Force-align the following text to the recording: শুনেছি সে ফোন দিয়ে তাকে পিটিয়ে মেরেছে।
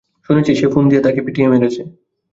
শুনেছি 0.25 0.51
সে 0.55 0.67
ফোন 0.73 0.83
দিয়ে 0.89 1.01
তাকে 1.01 1.19
পিটিয়ে 1.25 1.51
মেরেছে। 1.51 1.81